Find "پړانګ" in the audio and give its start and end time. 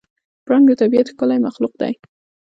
0.45-0.65